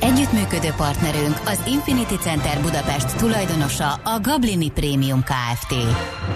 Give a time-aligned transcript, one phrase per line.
[0.00, 5.74] Együttműködő partnerünk az Infinity Center Budapest tulajdonosa a Gablini Premium Kft.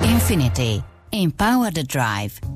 [0.04, 0.80] Infinity.
[1.10, 2.51] Empower the Drive.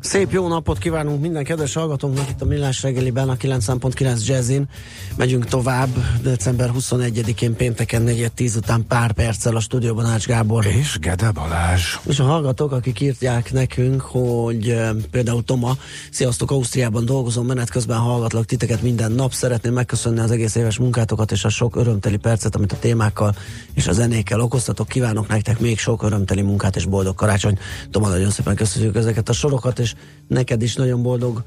[0.00, 4.68] Szép jó napot kívánunk minden kedves hallgatónknak itt a Millás reggeliben a 9.9 Jazzin.
[5.16, 5.88] Megyünk tovább
[6.22, 10.66] december 21-én pénteken 4-10 után pár perccel a stúdióban Ács Gábor.
[10.66, 11.96] És Gede Balázs.
[12.06, 15.76] És a hallgatók, akik írják nekünk, hogy e, például Toma,
[16.10, 19.32] sziasztok, Ausztriában dolgozom, menet közben hallgatlak titeket minden nap.
[19.32, 23.34] Szeretném megköszönni az egész éves munkátokat és a sok örömteli percet, amit a témákkal
[23.74, 24.88] és a zenékkel okoztatok.
[24.88, 27.58] Kívánok nektek még sok örömteli munkát és boldog karácsony.
[27.90, 29.96] Toma, nagyon szépen köszönjük ezeket a sorokat, és és
[30.26, 31.44] neked is nagyon boldog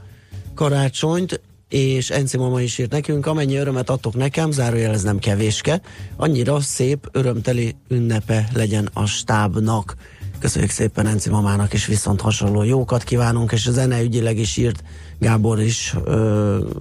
[0.53, 5.81] karácsonyt, és Enci mama is írt nekünk, amennyi örömet adtok nekem, zárójel ez nem kevéske,
[6.15, 9.95] annyira szép, örömteli ünnepe legyen a stábnak.
[10.39, 14.83] Köszönjük szépen Enci mamának, és viszont hasonló jókat kívánunk, és a zene ügyileg is írt
[15.19, 15.95] Gábor is.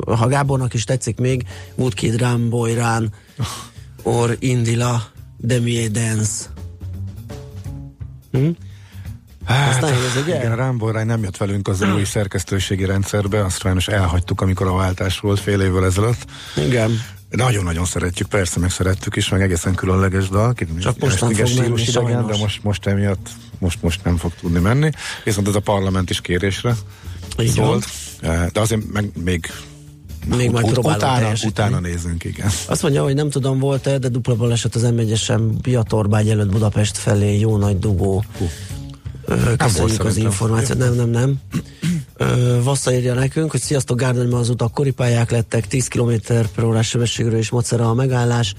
[0.07, 3.13] ha Gábornak is tetszik még, Woodkid Ramboyrán,
[4.03, 5.03] or Indila,
[5.37, 6.45] Demi Dance.
[8.33, 8.49] Hm?
[9.45, 10.37] Hát, nehéz, ugye?
[10.37, 15.21] Igen, Rámbó nem jött velünk az új szerkesztőségi rendszerbe, azt sajnos elhagytuk, amikor a váltás
[15.21, 16.25] volt fél évvel ezelőtt.
[16.57, 17.01] Igen.
[17.31, 20.55] Nagyon-nagyon szeretjük, persze meg szerettük is, meg egészen különleges dal.
[20.81, 24.59] Csak most nem fog menni, idegen, de most, most emiatt most, most nem fog tudni
[24.59, 24.91] menni.
[25.25, 26.75] Viszont ez a parlament is kérésre
[27.41, 27.85] Így szólt.
[28.21, 28.51] Van.
[28.53, 29.51] De azért meg még
[30.27, 32.51] még majd próbálom utána, utána nézünk, igen.
[32.67, 35.33] Azt mondja, hogy nem tudom, volt-e, de dupla baleset az m 1
[35.63, 38.25] Biatorbágy előtt Budapest felé, jó nagy dugó.
[38.39, 38.51] Uh.
[39.57, 40.79] Köszönjük az információt.
[40.79, 41.41] Nem, nem, nem.
[42.63, 46.13] Vassza írja nekünk, hogy sziasztok, Gárdonyban az utak koripályák lettek, 10 km
[46.55, 48.55] per órás sebességről is macera a megállás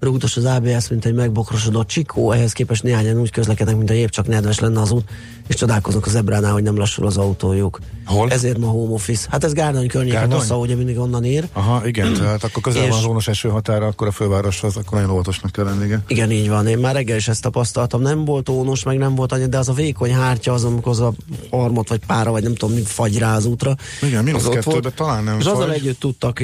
[0.00, 4.08] rúgdos az ABS, mint egy megbokrosodott csikó, ehhez képest néhányan úgy közlekednek, mint a épp
[4.08, 5.08] csak nedves lenne az út,
[5.48, 7.80] és csodálkoznak az ebránál, hogy nem lassul az autójuk.
[8.04, 8.30] Hol?
[8.30, 9.26] Ezért ma home office.
[9.30, 11.48] Hát ez Gárdony környéke, Vassza, ugye mindig onnan ír.
[11.52, 15.52] Aha, igen, tehát akkor közel van az ónos esőhatára, akkor a fővároshoz, akkor nagyon óvatosnak
[15.52, 16.04] kell lenni, igen.
[16.06, 16.66] Igen, így van.
[16.66, 18.02] Én már reggel is ezt tapasztaltam.
[18.02, 21.00] Nem volt ónos, meg nem volt annyi, de az a vékony hártya, az, amikor az
[21.00, 21.12] a
[21.50, 23.74] harmot vagy pára, vagy nem tudom, mi fagy rá az útra.
[24.02, 25.52] Igen, mínusz kettőbe talán nem És fagy.
[25.52, 26.42] azzal együtt tudtak,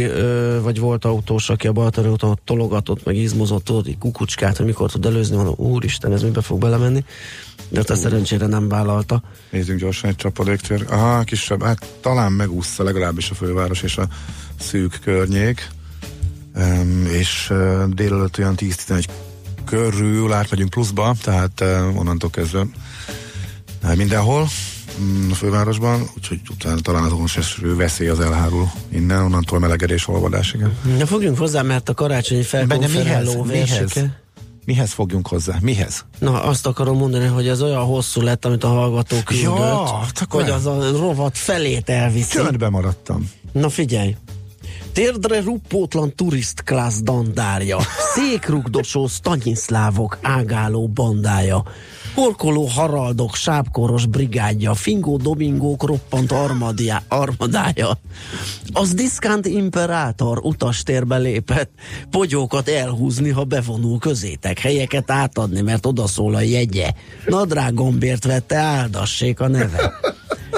[0.62, 2.08] vagy volt autós, aki a Baltari
[2.44, 6.60] tologatott, meg izmozott, tudod, egy kukucskát, hogy mikor tud előzni, mondom, úristen, ez mibe fog
[6.60, 7.04] belemenni.
[7.68, 9.22] De azt szerencsére nem vállalta.
[9.50, 10.84] Nézzünk gyorsan egy csapadéktér.
[10.88, 14.08] Aha, kisebb, hát talán megúszta legalábbis a főváros és a
[14.60, 15.68] szűk környék.
[16.54, 19.04] Um, és uh, délelőtt olyan 10-11
[19.64, 22.66] körül átmegyünk pluszba, tehát uh, onnantól kezdve
[23.82, 24.48] uh, mindenhol
[25.30, 30.76] a fővárosban, úgyhogy utána talán az eső veszély az elhárul innen, onnantól melegedés, olvadás, igen.
[30.98, 33.92] Na fogjunk hozzá, mert a karácsonyi felkonferáló mihez,
[34.64, 35.56] Mihez fogjunk hozzá?
[35.60, 36.04] Mihez?
[36.18, 40.50] Na, azt akarom mondani, hogy ez olyan hosszú lett, amit a hallgató küldött, ja, hogy
[40.50, 42.30] az a rovat felét elviszi.
[42.30, 43.30] Csöndbe maradtam.
[43.52, 44.16] Na figyelj,
[44.92, 47.78] Térdre ruppótlan turist klász dandárja,
[48.14, 51.64] székrugdosó stanyinszlávok ágáló bandája,
[52.16, 57.98] horkoló haraldok sápkoros brigádja, fingó domingók roppant armadia, armadája.
[58.72, 61.70] Az diszkánt imperátor utastérbe lépett,
[62.10, 66.90] pogyókat elhúzni, ha bevonul közétek, helyeket átadni, mert odaszól a jegye.
[67.26, 69.92] Nadrágombért vette, áldassék a neve.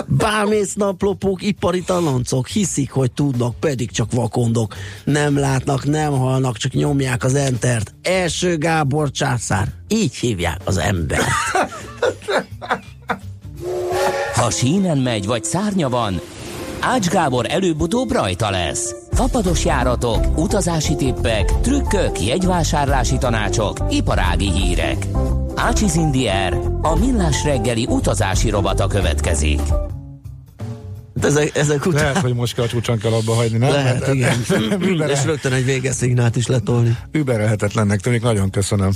[0.06, 4.74] Bámész naplopók, ipari taloncok, hiszik, hogy tudnak, pedig csak vakondok.
[5.04, 7.94] Nem látnak, nem halnak, csak nyomják az entert.
[8.02, 9.68] Első Gábor császár.
[9.88, 11.22] Így hívják az ember.
[14.34, 16.20] Ha sínen megy, vagy szárnya van,
[16.80, 18.94] Ács Gábor előbb-utóbb rajta lesz.
[19.12, 25.06] Fapados járatok, utazási tippek, trükkök, jegyvásárlási tanácsok, iparági hírek.
[25.58, 29.60] Ácsiz Indier, a millás reggeli utazási robata következik.
[31.22, 32.02] Ezek, ezek után...
[32.02, 33.70] Lehet, hogy most kell a csúcson kell abba hagyni, nem?
[33.70, 34.44] Lehet, Mert, igen.
[35.14, 36.96] És rögtön egy végeszignát is letolni.
[37.12, 38.90] Überelhetetlennek tűnik, nagyon köszönöm.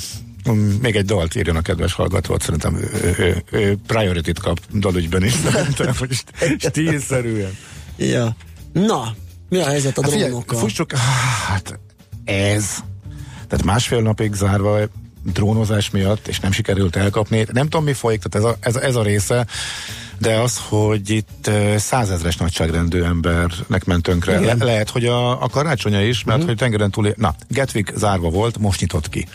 [0.45, 5.25] Um, még egy dalt írjon a kedves hallgató, szerintem ő, ő, ő priority-t kap dalügyben
[5.25, 6.25] is, szerintem, hogy
[6.59, 7.57] stílszerűen.
[7.97, 8.37] Ja.
[8.73, 9.15] Na,
[9.49, 10.59] mi a helyzet a hát drónokkal?
[10.59, 10.93] Fussuk,
[11.47, 11.79] hát
[12.25, 12.65] ez.
[13.49, 14.79] Tehát másfél napig zárva
[15.25, 17.47] drónozás miatt, és nem sikerült elkapni.
[17.53, 19.47] Nem tudom, mi folyik, tehát ez a, ez, ez a része
[20.23, 24.41] de az, hogy itt százezres nagyságrendű embernek ment tönkre.
[24.41, 26.51] Le- lehet, hogy a, a karácsonya is, mert uh-huh.
[26.51, 27.15] hogy tengeren túl...
[27.17, 29.27] Na, Gatwick zárva volt, most nyitott ki.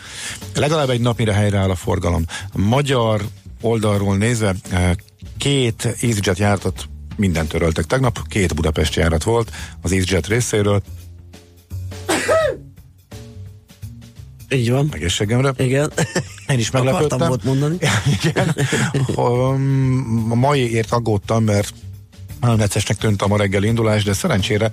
[0.54, 2.24] Legalább egy nap, mire helyreáll a forgalom.
[2.52, 3.20] A magyar
[3.60, 4.54] oldalról nézve
[5.38, 7.84] két EasyJet jártat mindent töröltek.
[7.84, 9.50] Tegnap két budapesti járat volt
[9.82, 10.82] az EasyJet részéről,
[14.50, 14.88] Így van.
[14.92, 15.52] Egészségemre.
[15.56, 15.92] Igen.
[16.48, 17.20] Én is meglepődtem.
[17.20, 17.76] Akartam volt mondani.
[18.22, 18.54] Igen.
[19.14, 21.72] A maiért aggódtam, mert
[22.40, 24.70] nagyon neccesnek tűnt a ma reggel indulás, de szerencsére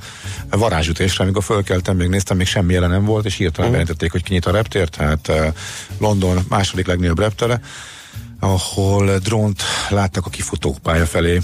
[0.50, 3.72] varázsütésre, amikor fölkeltem, még néztem, még semmi jelen nem volt, és hirtelen uh-huh.
[3.72, 5.54] bejelentették, hogy kinyit a reptér, tehát uh,
[5.98, 7.62] London második legnagyobb reptere,
[8.45, 11.39] ahol drónt láttak a kifutópálya felé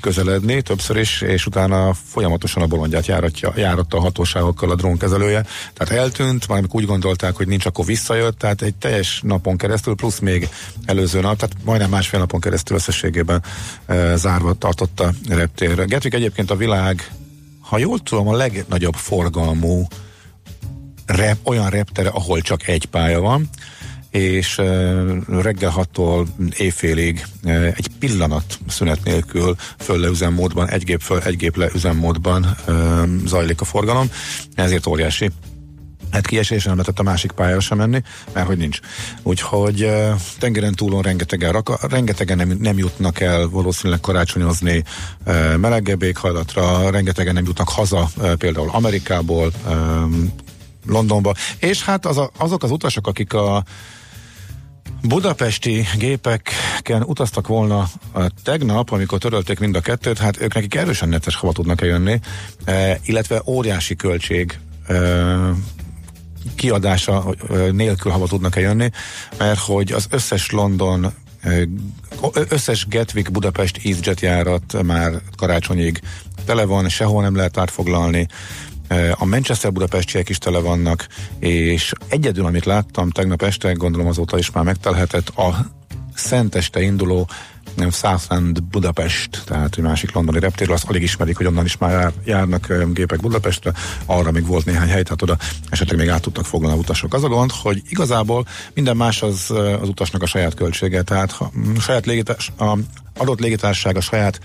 [0.00, 5.46] közeledni többször is, és utána folyamatosan a bolondját járatja, járatta a hatóságokkal a drónkezelője.
[5.74, 10.18] Tehát eltűnt, majd úgy gondolták, hogy nincs, akkor visszajött, tehát egy teljes napon keresztül, plusz
[10.18, 10.48] még
[10.84, 13.42] előző nap, tehát majdnem másfél napon keresztül összességében
[13.86, 15.86] e, zárva tartotta reptér.
[15.86, 17.10] Gatwick egyébként a világ,
[17.60, 19.86] ha jól tudom, a legnagyobb forgalmú
[21.06, 23.50] rep, olyan reptere, ahol csak egy pálya van
[24.14, 24.56] és
[25.28, 26.26] reggel 6-tól
[26.56, 27.26] éjfélig
[27.74, 32.56] egy pillanat szünet nélkül föl le üzemmódban, egy gép föl, egy gép le üzemmódban
[33.26, 34.10] zajlik a forgalom,
[34.54, 35.30] ezért óriási.
[36.10, 38.02] Hát kiesés nem lehetett a másik pályára sem menni,
[38.32, 38.78] mert hogy nincs.
[39.22, 39.90] Úgyhogy
[40.38, 44.84] tengeren túlon rengetegen, raka, rengetegen nem, nem jutnak el valószínűleg karácsonyozni
[45.56, 49.52] melegebb éghajlatra, rengetegen nem jutnak haza például Amerikából,
[50.86, 53.64] Londonba, és hát az a, azok az utasok, akik a
[55.08, 57.88] budapesti gépeken utaztak volna
[58.42, 62.20] tegnap, amikor törölték mind a kettőt, hát ők nekik erősen netes hava tudnak jönni,
[62.64, 64.94] e, illetve óriási költség e,
[66.54, 68.90] kiadása e, nélkül hava tudnak-e jönni,
[69.38, 71.12] mert hogy az összes London
[72.48, 76.00] összes Gatwick Budapest EasyJet járat már karácsonyig
[76.44, 78.26] tele van, sehol nem lehet átfoglalni,
[79.14, 81.06] a Manchester Budapestiek is tele vannak,
[81.38, 85.66] és egyedül, amit láttam tegnap este, gondolom azóta is már megtelhetett, a
[86.14, 87.28] szenteste induló
[87.74, 91.90] nem Southend Budapest, tehát egy másik londoni reptérről, azt alig ismerik, hogy onnan is már
[91.90, 93.72] jár, járnak gépek Budapestre,
[94.06, 95.36] arra még volt néhány hely, tehát oda
[95.70, 97.14] esetleg még át tudtak foglalni utasok.
[97.14, 99.50] Az a gond, hogy igazából minden más az,
[99.80, 101.50] az utasnak a saját költsége, tehát ha
[101.80, 102.78] saját légitás, a
[103.16, 104.40] adott légitársaság a saját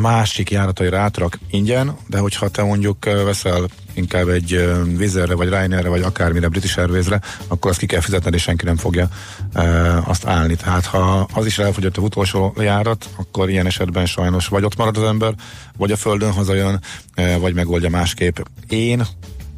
[0.00, 6.02] másik járatai rátrak ingyen, de hogyha te mondjuk veszel inkább egy Vizerre, vagy Ryanairre, vagy
[6.02, 9.08] akármire British Airways-re, akkor azt ki kell fizetned, és senki nem fogja
[9.52, 9.62] e,
[9.98, 10.56] azt állni.
[10.56, 14.96] Tehát ha az is elfogyott a utolsó járat, akkor ilyen esetben sajnos vagy ott marad
[14.96, 15.34] az ember,
[15.76, 16.80] vagy a földön hazajön,
[17.14, 18.38] e, vagy megoldja másképp.
[18.68, 19.06] Én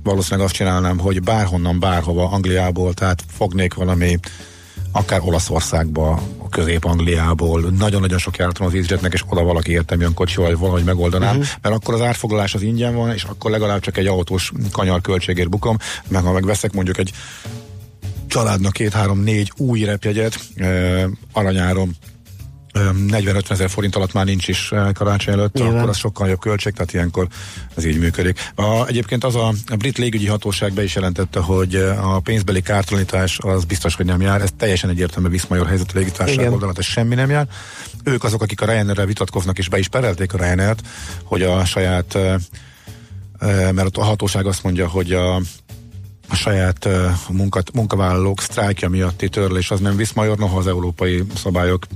[0.03, 4.19] valószínűleg azt csinálnám, hogy bárhonnan, bárhova, Angliából, tehát fognék valami
[4.93, 10.85] akár Olaszországba, Közép-Angliából, nagyon-nagyon sok járaton az EasyJetnek, és oda valaki értem jön kocsival, valahogy
[10.85, 11.47] megoldanám, uh-huh.
[11.63, 15.49] mert akkor az árfoglalás az ingyen van, és akkor legalább csak egy autós kanyar költségért
[15.49, 15.77] bukom,
[16.09, 17.13] meg ha megveszek mondjuk egy
[18.27, 21.91] családnak két-három-négy új repjegyet, eh, aranyárom
[22.75, 25.77] 40-50 ezer forint alatt már nincs is karácsony előtt, Nyilván.
[25.77, 27.27] akkor az sokkal jobb költség, tehát ilyenkor
[27.77, 28.51] ez így működik.
[28.55, 33.39] A, egyébként az a, a brit légügyi hatóság be is jelentette, hogy a pénzbeli kártalanítás
[33.39, 37.15] az biztos, hogy nem jár, ez teljesen egyértelmű viszmajor helyzet a légitársaság oldalát, ez semmi
[37.15, 37.49] nem jár.
[38.05, 40.83] Ők azok, akik a Ryanair-rel vitatkoznak, és be is perelték a Ryanair-t,
[41.25, 42.19] hogy a saját
[43.73, 45.41] mert a hatóság azt mondja, hogy a
[46.31, 46.89] a saját
[47.31, 51.87] munkat, munkavállalók sztrájkja miatti törlés az nem visz major, noha az európai szabályok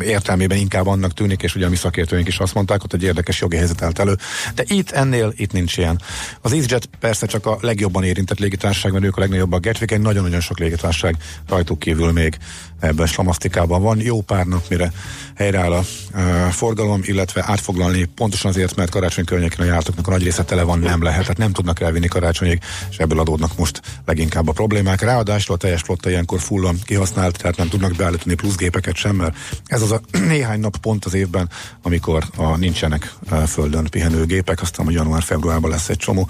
[0.00, 3.40] értelmében inkább annak tűnik, és ugye a mi szakértőink is azt mondták, hogy egy érdekes
[3.40, 4.16] jogi helyzet állt elő.
[4.54, 6.00] De itt ennél, itt nincs ilyen.
[6.40, 10.40] Az EasyJet persze csak a legjobban érintett légitársaság, mert ők a legnagyobb a egy nagyon-nagyon
[10.40, 11.16] sok légitársaság
[11.48, 12.38] rajtuk kívül még
[12.80, 14.00] ebben slamasztikában van.
[14.00, 14.92] Jó pár nap, mire
[15.34, 20.22] helyreáll a uh, forgalom, illetve átfoglalni pontosan azért, mert karácsony környékén a jártoknak a nagy
[20.22, 24.48] része tele van, nem lehet, tehát nem tudnak elvinni karácsonyig, és ebből adódnak most leginkább
[24.48, 25.00] a problémák.
[25.00, 29.36] Ráadásul a teljes flotta ilyenkor fullan kihasznált, tehát nem tudnak beállítani plusz gépeket sem, mert
[29.66, 31.50] ez az a néhány nap pont az évben,
[31.82, 36.28] amikor a nincsenek uh, földön pihenő gépek, aztán a január-februárban lesz egy csomó.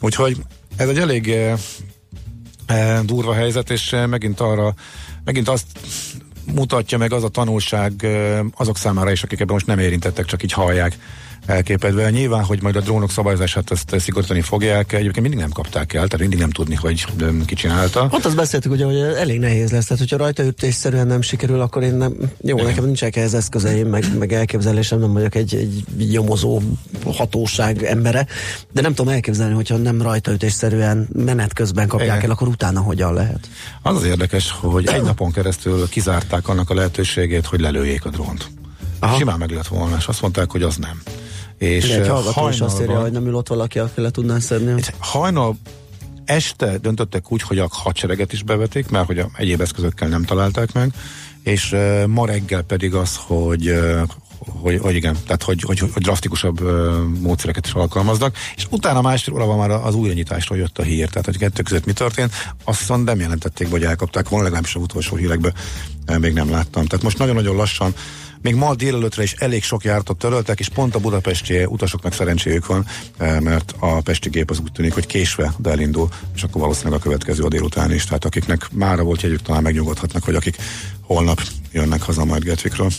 [0.00, 0.36] Úgyhogy
[0.76, 1.58] ez egy elég uh,
[3.04, 4.74] durva helyzet, és megint arra
[5.24, 5.66] megint azt
[6.44, 8.06] mutatja meg az a tanulság
[8.56, 10.98] azok számára is, akik ebben most nem érintettek, csak így hallják
[11.46, 12.10] elképedve.
[12.10, 16.18] Nyilván, hogy majd a drónok szabályozását ezt szigorítani fogják, egyébként mindig nem kapták el, tehát
[16.18, 17.04] mindig nem tudni, hogy
[17.46, 18.08] ki csinálta.
[18.10, 21.82] Ott azt beszéltük, ugye, hogy elég nehéz lesz, tehát hogyha rajta ütésszerűen nem sikerül, akkor
[21.82, 22.68] én nem, jó, Igen.
[22.68, 26.60] nekem nincsenek ehhez eszközeim, meg, meg elképzelésem, nem vagyok egy, egy nyomozó
[27.04, 28.26] hatóság embere,
[28.72, 32.24] de nem tudom elképzelni, hogyha nem rajta ütésszerűen menet közben kapják Igen.
[32.24, 33.48] el, akkor utána hogyan lehet.
[33.82, 38.50] Az az érdekes, hogy egy napon keresztül kizárták annak a lehetőségét, hogy lelőjék a drónt.
[39.00, 39.16] Aha.
[39.16, 41.02] Simán meg lett volna, és azt mondták, hogy az nem.
[41.58, 44.82] És egy hallgató is azt írja, hogy nem ül ott valaki, aki le tudná szedni.
[44.98, 45.56] Hajnal
[46.24, 50.72] este döntöttek úgy, hogy a hadsereget is bevetik, mert hogy a egyéb eszközökkel nem találták
[50.72, 50.92] meg,
[51.42, 54.02] és uh, ma reggel pedig az, hogy, uh,
[54.52, 56.60] hogy, hogy igen, tehát hogy, hogy, hogy drasztikusabb
[57.20, 61.38] módszereket is alkalmaznak, és utána másfél órában már az újranyitásról jött a hír, tehát hogy
[61.38, 62.32] kettő között mi történt,
[62.64, 65.54] azt viszont nem jelentették, vagy elkapták volna, legalábbis a utolsó hírekben
[66.08, 66.84] uh, még nem láttam.
[66.84, 67.94] Tehát most nagyon-nagyon lassan
[68.42, 72.86] még ma délelőtre is elég sok jártot töröltek, és pont a budapesti utasoknak szerencséjük van,
[73.18, 77.02] mert a pesti gép az úgy tűnik, hogy késve, de elindul, és akkor valószínűleg a
[77.02, 78.04] következő a délután is.
[78.04, 80.56] Tehát akiknek mára volt jegyük, talán megnyugodhatnak, hogy akik
[81.00, 81.42] holnap
[81.72, 82.90] jönnek haza majd Getvikről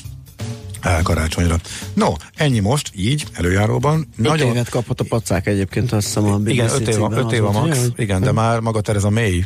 [1.03, 1.55] karácsonyra.
[1.93, 4.00] No, ennyi most, így, előjáróban.
[4.00, 4.47] Öt Nagyon...
[4.47, 7.51] évet kapott a pacák egyébként, azt hiszem a BBC Igen, öt év, öt év a
[7.51, 7.93] max, hogy...
[7.95, 9.45] igen, de már maga Tereza May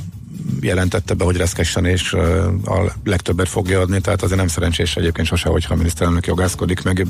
[0.62, 2.14] jelentette be, hogy reszkessen és
[2.66, 7.08] a legtöbbet fogja adni, tehát azért nem szerencsés egyébként sose, hogyha a miniszterelnök jogászkodik, meg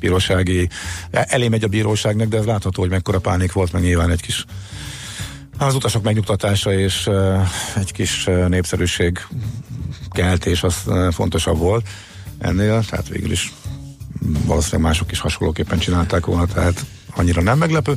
[0.00, 0.68] bírósági,
[1.10, 4.44] elé megy a bíróságnak, de ez látható, hogy mekkora pánik volt, meg nyilván egy kis
[5.58, 7.08] az utasok megnyugtatása és
[7.76, 9.26] egy kis népszerűség
[10.10, 10.74] keltés az
[11.10, 11.88] fontosabb volt
[12.38, 13.52] ennél, tehát végül is
[14.46, 17.92] valószínűleg mások is hasonlóképpen csinálták volna, tehát annyira nem meglepő,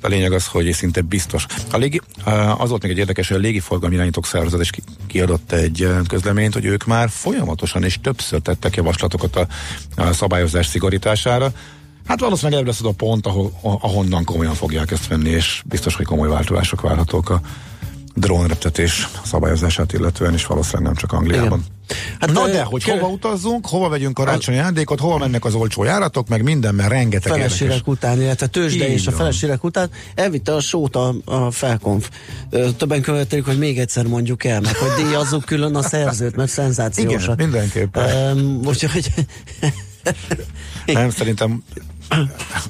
[0.00, 1.46] de a lényeg az, hogy szinte biztos.
[1.70, 2.00] A légi,
[2.58, 4.70] az volt még egy érdekes, hogy a légiforgalmi irányítók szervezet is
[5.06, 9.46] kiadott egy közleményt, hogy ők már folyamatosan és többször tettek javaslatokat a,
[9.96, 11.52] a szabályozás szigorítására,
[12.06, 15.94] Hát valószínűleg ez lesz az a pont, ahol, ahonnan komolyan fogják ezt venni, és biztos,
[15.94, 17.40] hogy komoly változások várhatók a
[18.14, 21.46] drónreptetés szabályozását illetően, és valószínűleg nem csak Angliában.
[21.46, 21.78] Igen.
[22.20, 26.28] Hát Na de, hogy hova utazzunk, hova vegyünk karácsonyi ajándékot, hova mennek az olcsó járatok,
[26.28, 27.82] meg minden, mert rengeteg Felesírek érdekes.
[27.86, 32.10] után, illetve tőzsde és a felesírek után elvitte a sót a, a felkonf.
[32.76, 37.34] Többen követelik, hogy még egyszer mondjuk el, meg hogy díjazzuk külön a szerzőt, mert szenzációsak.
[37.34, 38.36] Igen, mindenképpen.
[38.36, 39.12] Um, úgyhogy...
[40.86, 41.62] nem, szerintem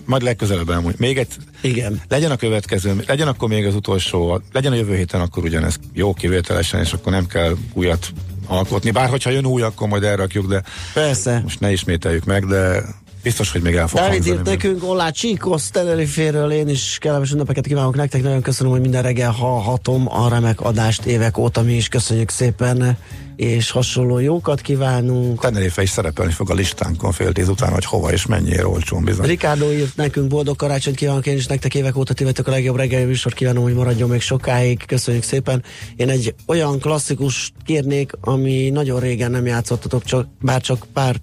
[0.05, 0.99] majd legközelebb elmondjuk.
[0.99, 1.29] Még egy,
[1.61, 2.01] Igen.
[2.09, 6.13] legyen a következő, legyen akkor még az utolsó, legyen a jövő héten akkor ugyanez jó
[6.13, 8.13] kivételesen, és akkor nem kell újat
[8.47, 8.91] alkotni.
[8.91, 10.63] Bár hogyha jön új, akkor majd elrakjuk, de
[10.95, 11.41] Persze.
[11.43, 12.83] most ne ismételjük meg, de
[13.23, 17.67] biztos, hogy még el fog Dávid írt nekünk Olá Csíkosz Teneriféről, én is kellemes ünnepeket
[17.67, 21.89] kívánok nektek, nagyon köszönöm, hogy minden reggel hallhatom a remek adást évek óta, mi is
[21.89, 22.97] köszönjük szépen
[23.41, 25.41] és hasonló jókat kívánunk.
[25.41, 29.27] Tenerife is szerepelni fog a listánkon fél tíz után, hogy hova és mennyire olcsón bizony.
[29.27, 33.05] Ricardo írt nekünk boldog karácsonyt kívánok, én is nektek évek óta tivetek a legjobb reggeli
[33.05, 34.87] műsort kívánom, hogy maradjon még sokáig.
[34.87, 35.63] Köszönjük szépen.
[35.97, 41.17] Én egy olyan klasszikus kérnék, ami nagyon régen nem játszottatok, csak, bár csak pár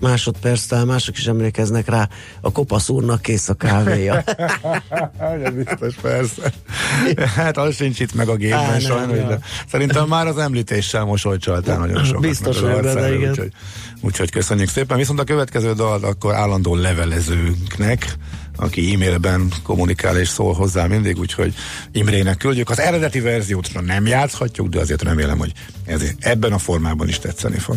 [0.00, 2.08] másodperccel mások is emlékeznek rá,
[2.40, 4.24] a kopasz úrnak kész a kávéja.
[5.42, 6.52] ja, biztos, persze.
[7.34, 9.38] Hát az sincs itt meg a gépben Á, sajnos, nem, de
[9.70, 12.20] szerintem már az említéssel mosolycsaltál nagyon sokat.
[12.22, 13.30] Biztos, benne, igen.
[13.30, 13.52] Úgyhogy,
[14.00, 14.96] úgyhogy köszönjük szépen.
[14.96, 18.16] Viszont a következő dal akkor állandó levelezőnknek,
[18.56, 21.54] aki e-mailben kommunikál és szól hozzá mindig, úgyhogy
[21.92, 22.70] Imrének küldjük.
[22.70, 25.52] Az eredeti verziót nem játszhatjuk, de azért remélem, hogy
[25.84, 27.76] ez ebben a formában is tetszeni fog.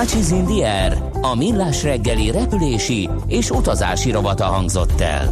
[0.00, 5.28] Ácsiz Indier, a millás reggeli repülési és utazási rovata hangzott el.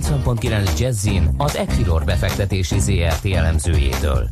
[0.00, 4.28] 90.9 Jazzin az Equilor befektetési ZRT elemzőjétől.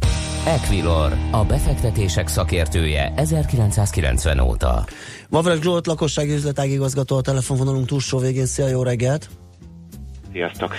[0.46, 4.84] Equilor, a befektetések szakértője 1990 óta.
[5.28, 8.46] Mavres Zsolt, lakossági üzletági igazgató a telefonvonalunk túlsó végén.
[8.46, 9.28] Szia, jó reggelt!
[10.32, 10.74] Sziasztok!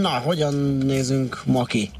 [0.00, 0.54] Na, hogyan
[0.84, 1.90] nézünk ma ki?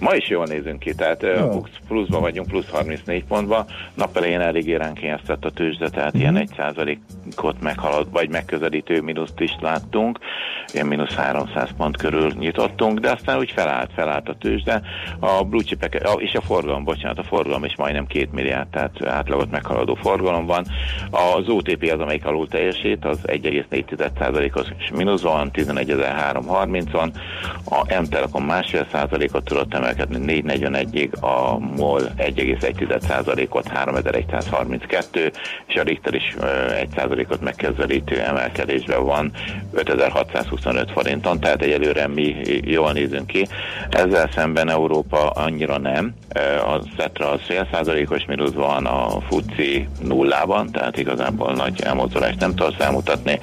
[0.00, 1.66] Ma is jól nézünk ki, tehát Jó.
[1.88, 3.64] Pluszban vagyunk, plusz 34 pontban.
[3.94, 6.20] Nap elején elég éránkényeztett a tőzsde, tehát mm.
[6.20, 6.98] ilyen 1
[7.36, 10.18] ot meghalad, vagy megközelítő mínuszt is láttunk.
[10.72, 14.82] Ilyen mínusz 300 pont körül nyitottunk, de aztán úgy felállt, felállt a tőzsde.
[15.18, 19.50] A blue chipek, és a forgalom, bocsánat, a forgalom is majdnem 2 milliárd, tehát átlagot
[19.50, 20.66] meghaladó forgalom van.
[21.10, 27.12] Az OTP az, amelyik alul teljesít, az 1,4%-os mínusz van, 11.330-on.
[27.64, 35.32] A M-Telekom másfél százalékot tudott emelkedni 441-ig, a MOL 1,1%-ot 3132,
[35.66, 36.36] és a Richter is
[36.96, 39.32] 1%-ot megkezelítő emelkedésben van
[39.72, 43.46] 5625 forinton, tehát egyelőre mi jól nézünk ki.
[43.88, 46.14] Ezzel szemben Európa annyira nem,
[46.66, 52.54] a Szetra az fél százalékos mínusz van, a FUCI nullában, tehát igazából nagy elmozdulást nem
[52.54, 53.38] tudsz elmutatni.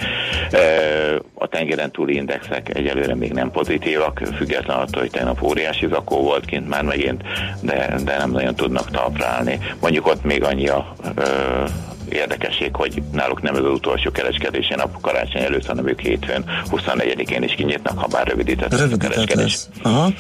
[1.34, 6.31] A tengeren túli indexek egyelőre még nem pozitívak, független attól, hogy tegnap óriási zakó volt
[6.40, 7.24] kint már megint,
[7.62, 9.60] de, de nem nagyon tudnak talpra állni.
[9.82, 11.64] Mondjuk ott még annyi a ö,
[12.14, 17.44] érdekesség, hogy náluk nem ez az utolsó kereskedési nap karácsony előtt, hanem ők hétfőn 24-én
[17.44, 19.44] is kinyitnak, ha bár rövidített, rövidített a kereskedés.
[19.44, 19.70] Lesz.
[19.82, 20.14] Aha.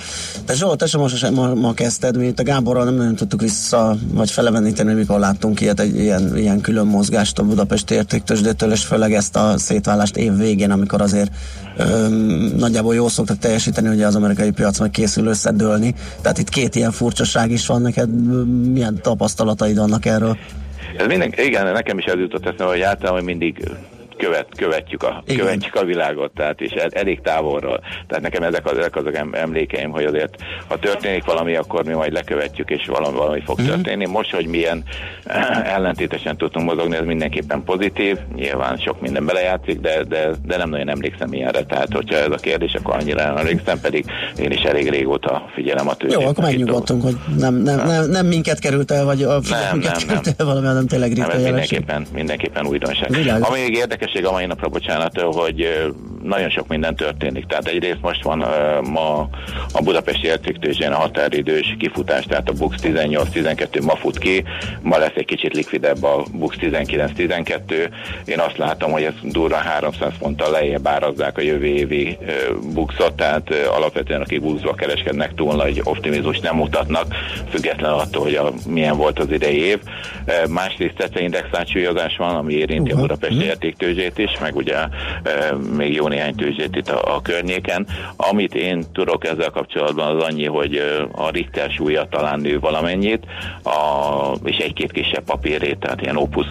[0.45, 3.41] De Zsolt, te sem most ma, ma kezdted, mi itt a Gáborral nem nagyon tudtuk
[3.41, 8.83] vissza, vagy feleveníteni, mikor láttunk ilyet, egy ilyen, ilyen külön mozgást a Budapesti értéktősdétől, és
[8.83, 11.31] főleg ezt a szétválást év végén, amikor azért
[11.77, 12.13] öm,
[12.57, 15.95] nagyjából jól szoktak teljesíteni, ugye az amerikai piac meg készül összedőlni.
[16.21, 18.09] Tehát itt két ilyen furcsaság is van neked,
[18.71, 20.37] milyen tapasztalataid vannak erről?
[21.01, 23.69] Ez minden, igen, nekem is ez jutott eszembe, hogy általában mindig
[24.21, 27.79] követ, követjük, a, követjük a világot, tehát és elég távolról.
[28.07, 30.35] Tehát nekem ezek az, ezek azok emlékeim, hogy azért
[30.67, 33.73] ha történik valami, akkor mi majd lekövetjük, és valami, valami fog uh-huh.
[33.73, 34.07] történni.
[34.07, 34.83] Most, hogy milyen
[35.75, 38.17] ellentétesen tudtunk mozogni, ez mindenképpen pozitív.
[38.35, 41.63] Nyilván sok minden belejátszik, de, de, de nem nagyon emlékszem ilyenre.
[41.63, 44.05] Tehát, hogyha ez a kérdés, akkor annyira nem emlékszem, pedig
[44.37, 46.21] én is elég régóta figyelem a tőzsdét.
[46.21, 49.95] Jó, akkor megnyugodtunk, hogy nem, nem, nem, nem minket került el, vagy a nem, minket
[49.97, 53.09] nem, került el valami, hanem tényleg ritka nem, mindenképpen, mindenképpen újdonság.
[53.41, 55.91] Ami még érdekes, érdekesség a mai napra, bocsánat, hogy
[56.23, 57.45] nagyon sok minden történik.
[57.45, 58.45] Tehát egyrészt most van
[58.83, 59.29] ma
[59.73, 64.43] a Budapesti értéktőzsén a határidős kifutás, tehát a Bux 18-12 ma fut ki,
[64.81, 67.89] ma lesz egy kicsit likvidebb a Bux 19-12.
[68.25, 72.17] Én azt látom, hogy ez durva 300 ponttal lejjebb árazzák a jövő évi
[72.73, 77.15] Buxot, tehát alapvetően akik Buxba kereskednek, túl nagy optimizmus nem mutatnak,
[77.49, 79.79] független attól, hogy a, milyen volt az idei év.
[80.49, 81.47] Másrészt CECE index
[82.17, 83.43] van, ami érinti a Budapesti mhm.
[83.43, 84.89] értéktőzsét is, meg ugye e,
[85.77, 87.87] még jó néhány tőzsét itt a, a környéken.
[88.15, 90.75] Amit én tudok ezzel kapcsolatban az annyi, hogy
[91.11, 93.23] a Richter súlya talán nő valamennyit,
[93.63, 93.77] a,
[94.43, 96.47] és egy-két kisebb papírét, tehát ilyen opus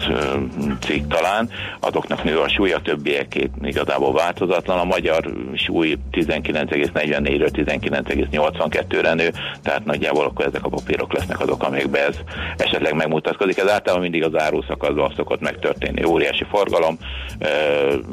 [0.79, 4.79] cikk talán, azoknak nő a súlya, többiekét igazából változatlan.
[4.79, 9.31] A magyar súly 19,44-ről 19,82-re nő,
[9.63, 12.17] tehát nagyjából akkor ezek a papírok lesznek azok, amikbe ez
[12.57, 13.57] esetleg megmutatkozik.
[13.57, 16.03] Ez általában mindig az áruszakaszban szokott megtörténni.
[16.03, 16.97] Óriási forgalom,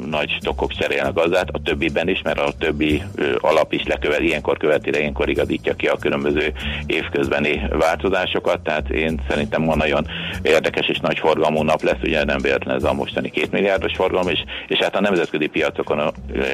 [0.09, 3.03] nagy stokkok cserélnek gazdát, a többiben is, mert a többi
[3.39, 6.53] alap is lekövet, ilyenkor követi, de ilyenkor igazítja ki a különböző
[6.85, 10.07] évközbeni változásokat, tehát én szerintem ma nagyon
[10.41, 14.27] érdekes és nagy forgalmú nap lesz, ugye nem véletlen ez a mostani két milliárdos forgalom,
[14.27, 16.13] és, és hát a nemzetközi piacokon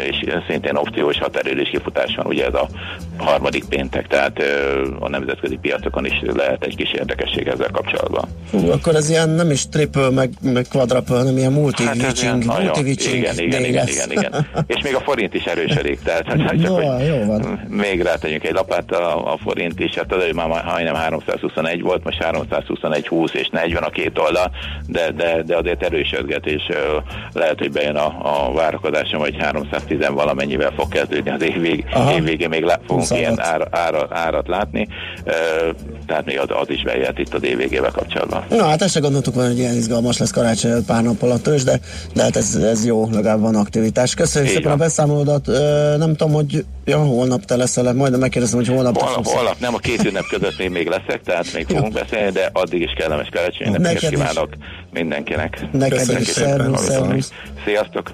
[0.09, 2.67] és szintén opciós határidős kifutás van, ugye ez a
[3.17, 4.43] harmadik péntek, tehát
[4.99, 8.27] a nemzetközi piacokon is lehet egy kis érdekesség ezzel kapcsolatban.
[8.51, 12.25] Hú, akkor ez ilyen nem is triple, meg, meg quadruple, hanem ilyen multi hát multi
[13.13, 17.07] igen, igen, igen, igen, igen, És még a forint is erősödik, tehát csak no, hogy
[17.07, 17.65] jó van.
[17.69, 22.23] még rátegyünk egy lapát a, a forint is, hát az már majdnem 321 volt, most
[22.23, 24.51] 321, 20 és 40 a két oldal,
[24.88, 26.75] de, de, de azért erősödget, és uh,
[27.34, 32.23] lehet, hogy bejön a, a várakozásom, hogy 310 valamennyivel fog kezdődni az év, vég, év
[32.23, 34.88] végén, még lá, fogunk ilyen ár, árat, árat látni,
[36.06, 38.43] tehát még az, az is bejött itt az év végével kapcsolatban.
[38.49, 41.80] Na hát ezt se gondoltuk volna, hogy ilyen izgalmas lesz karácsony pár nap alatt de,
[42.13, 44.13] de hát ez, ez jó, legalább van aktivitás.
[44.13, 44.82] Köszönjük Így szépen van.
[44.82, 45.45] a beszámolódat.
[45.97, 49.78] Nem tudom, hogy ja, holnap te leszel, majd megkérdezem, hogy holnap holnap, holnap nem, a
[49.78, 53.54] két ünnep között még, még leszek, tehát még fogunk beszélni, de addig is kellemes karácsony
[53.59, 54.49] ünnepeket kívánok
[54.93, 55.67] mindenkinek.
[55.71, 57.31] Neked is, szervusz,
[57.65, 58.11] Sziasztok!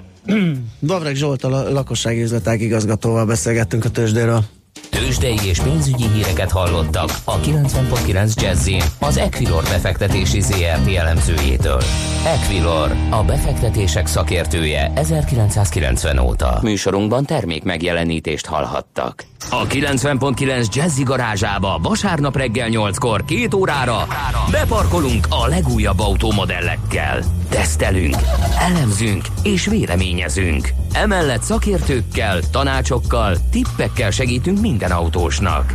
[0.78, 4.44] Vavreg Zsolt, a lakossági üzletág igazgatóval beszélgettünk a tőzsdéről.
[4.90, 11.82] Tőzsdei és pénzügyi híreket hallottak a 90.9 jazz az Equilor befektetési ZRT elemzőjétől.
[12.26, 16.58] Equilor, a befektetések szakértője 1990 óta.
[16.62, 19.24] Műsorunkban termék megjelenítést hallhattak.
[19.50, 24.06] A 90.9 Jazzy garázsába vasárnap reggel 8-kor két órára
[24.50, 27.41] beparkolunk a legújabb automodellekkel.
[27.52, 28.16] Tesztelünk,
[28.58, 30.68] elemzünk és véleményezünk.
[30.92, 35.74] Emellett szakértőkkel, tanácsokkal, tippekkel segítünk minden autósnak.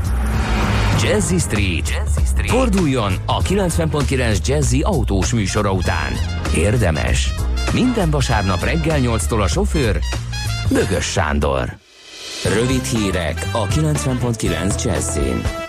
[1.04, 1.90] Jazzy Street.
[1.90, 2.50] Jazzy Street.
[2.50, 6.14] Forduljon a 90.9 Jazzy autós műsora után.
[6.56, 7.34] Érdemes.
[7.74, 10.00] Minden vasárnap reggel 8-tól a sofőr
[10.70, 11.78] Bögös Sándor.
[12.54, 15.67] Rövid hírek a 90.9 Jazzin.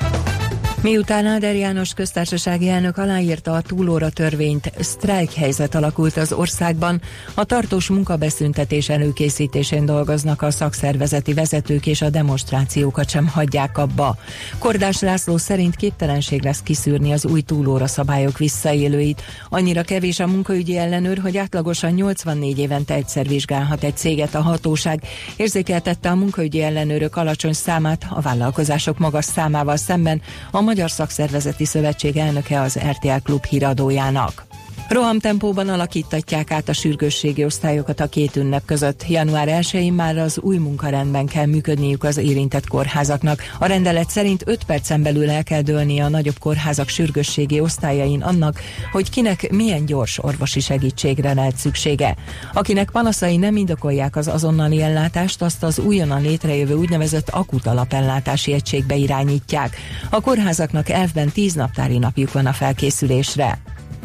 [0.83, 7.01] Miután Áder János köztársasági elnök aláírta a túlóra törvényt, sztrájk helyzet alakult az országban.
[7.35, 14.17] A tartós munkabeszüntetés előkészítésén dolgoznak a szakszervezeti vezetők, és a demonstrációkat sem hagyják abba.
[14.59, 19.23] Kordás László szerint képtelenség lesz kiszűrni az új túlóra szabályok visszaélőit.
[19.49, 25.03] Annyira kevés a munkaügyi ellenőr, hogy átlagosan 84 évente egyszer vizsgálhat egy céget a hatóság.
[25.37, 32.17] Érzékeltette a munkaügyi ellenőrök alacsony számát a vállalkozások magas számával szemben, a Magyar Szakszervezeti Szövetség
[32.17, 34.48] elnöke az RTL Klub híradójának.
[34.89, 39.09] Rohamtempóban alakítatják át a sürgősségi osztályokat a két ünnep között.
[39.09, 43.43] Január 1-én már az új munkarendben kell működniük az érintett kórházaknak.
[43.59, 48.61] A rendelet szerint 5 percen belül el kell dőlnie a nagyobb kórházak sürgősségi osztályain annak,
[48.93, 52.17] hogy kinek milyen gyors orvosi segítségre lehet szüksége.
[52.53, 58.95] Akinek panaszai nem indokolják az azonnali ellátást, azt az újonnan létrejövő úgynevezett akut alapellátási egységbe
[58.95, 59.77] irányítják.
[60.11, 63.59] A kórházaknak elvben 10 naptári napjuk van a felkészülésre.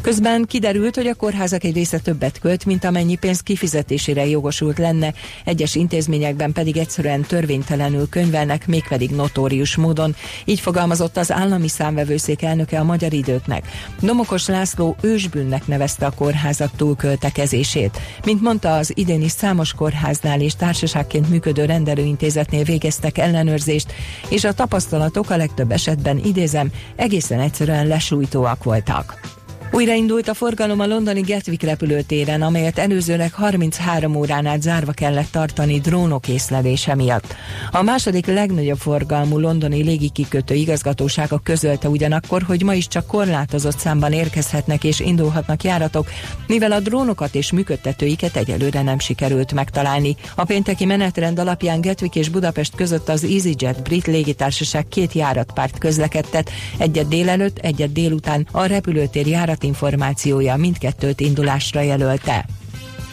[0.04, 5.14] Közben kiderült, hogy a kórházak egy része többet költ, mint amennyi pénz kifizetésére jogosult lenne,
[5.44, 10.14] egyes intézményekben pedig egyszerűen törvénytelenül könyvelnek, mégpedig notórius módon.
[10.44, 13.64] Így fogalmazott az állami számvevőszék elnöke a magyar időknek.
[14.00, 17.98] Domokos László ősbűnnek nevezte a kórházak túlköltekezését.
[18.24, 23.92] Mint mondta, az idén is számos kórháznál és társaságként működő rendelőintézetnél végeztek ellenőrzést,
[24.28, 29.33] és a tapasztalatok a legtöbb esetben idézem, egészen egyszerűen lesújtóak voltak.
[29.74, 35.80] Újraindult a forgalom a londoni Gatwick repülőtéren, amelyet előzőleg 33 órán át zárva kellett tartani
[35.80, 37.34] drónok észlelése miatt.
[37.70, 44.12] A második legnagyobb forgalmú londoni légikikötő igazgatósága közölte ugyanakkor, hogy ma is csak korlátozott számban
[44.12, 46.10] érkezhetnek és indulhatnak járatok,
[46.46, 50.16] mivel a drónokat és működtetőiket egyelőre nem sikerült megtalálni.
[50.34, 56.50] A pénteki menetrend alapján Gatwick és Budapest között az EasyJet brit légitársaság két járatpárt közlekedtet,
[56.78, 62.44] egyet délelőtt, egyet délután a repülőtér járat információja mindkettőt indulásra jelölte.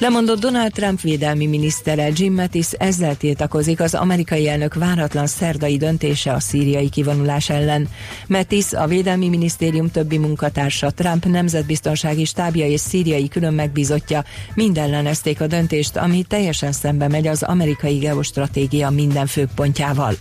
[0.01, 6.33] Lemondott Donald Trump védelmi minisztere Jim Mattis ezzel tiltakozik az amerikai elnök váratlan szerdai döntése
[6.33, 7.89] a szíriai kivonulás ellen.
[8.27, 15.41] Mattis, a védelmi minisztérium többi munkatársa, Trump nemzetbiztonsági stábja és szíriai külön megbízottja mind ellenezték
[15.41, 20.15] a döntést, ami teljesen szembe megy az amerikai geostratégia minden főpontjával.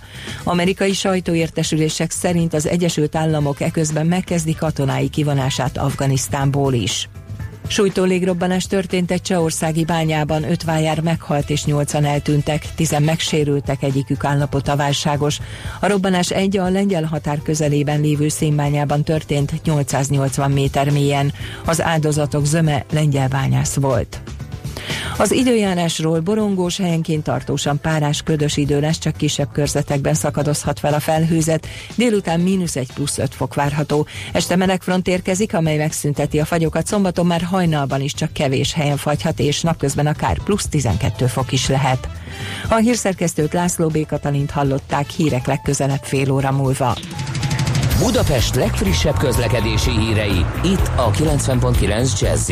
[0.45, 7.09] Amerikai sajtóértesülések szerint az Egyesült Államok eközben megkezdi katonái kivonását Afganisztánból is.
[7.71, 14.25] Sújtó légrobbanás történt egy csehországi bányában, öt vájár meghalt és nyolcan eltűntek, tizen megsérültek, egyikük
[14.25, 15.39] állapota válságos.
[15.81, 21.33] A robbanás egy a lengyel határ közelében lévő szénbányában történt 880 méter mélyen.
[21.65, 24.21] Az áldozatok zöme lengyel bányász volt.
[25.19, 31.01] Az időjárásról borongós helyenként tartósan párás ködös idő lesz, csak kisebb körzetekben szakadozhat fel a
[31.01, 31.67] felhőzet.
[31.95, 34.07] Délután mínusz 1 plusz 5 fok várható.
[34.33, 36.87] Este melegfront érkezik, amely megszünteti a fagyokat.
[36.87, 41.69] Szombaton már hajnalban is csak kevés helyen fagyhat, és napközben akár plusz 12 fok is
[41.69, 42.09] lehet.
[42.69, 44.07] A hírszerkesztőt László B.
[44.07, 46.97] Katalint hallották hírek legközelebb fél óra múlva.
[47.99, 52.51] Budapest legfrissebb közlekedési hírei, itt a 90.9 jazz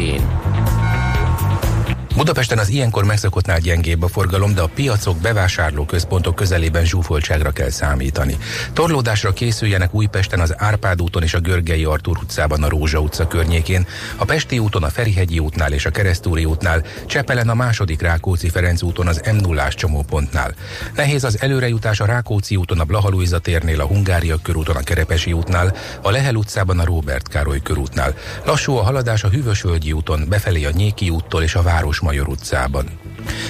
[2.16, 7.70] Budapesten az ilyenkor megszokottnál gyengébb a forgalom, de a piacok, bevásárló központok közelében zsúfoltságra kell
[7.70, 8.36] számítani.
[8.72, 13.86] Torlódásra készüljenek Újpesten az Árpád úton és a Görgei Artúr utcában a Rózsa utca környékén,
[14.16, 18.82] a Pesti úton a Ferihegyi útnál és a Keresztúri útnál, Csepelen a második Rákóczi Ferenc
[18.82, 20.54] úton az m 0 csomópontnál.
[20.94, 25.74] Nehéz az előrejutás a Rákóczi úton a Blahalújza térnél, a Hungária körúton a Kerepesi útnál,
[26.02, 28.14] a Lehel utcában a Róbert Károly körútnál.
[28.44, 32.86] Lassú a haladás a Hűvösvölgyi úton, befelé a Nyéki úttól és a Város Major utcában.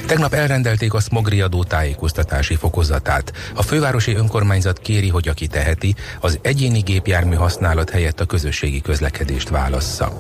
[0.07, 3.33] Tegnap elrendelték a smogriadó tájékoztatási fokozatát.
[3.55, 9.49] A fővárosi önkormányzat kéri, hogy aki teheti, az egyéni gépjármű használat helyett a közösségi közlekedést
[9.49, 10.13] válassza.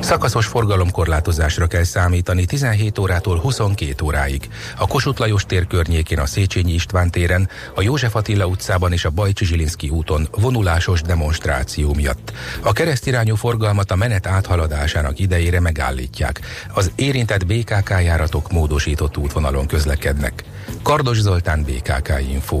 [0.00, 4.48] Szakaszos forgalomkorlátozásra kell számítani 17 órától 22 óráig.
[4.78, 9.10] A Kossuth Lajos tér környékén a Széchenyi István téren, a József Attila utcában és a
[9.10, 12.32] Bajcsi Zsilinszki úton vonulásos demonstráció miatt.
[12.60, 16.40] A keresztirányú forgalmat a menet áthaladásának idejére megállítják.
[16.74, 20.44] Az érintett BKK járatok módosított útvonalon közlekednek.
[20.82, 22.60] Kardos Zoltán BKK Info.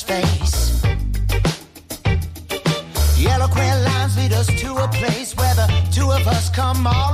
[0.00, 0.82] his face.
[3.18, 7.09] Yellow queer lines lead us to a place where the two of us come off.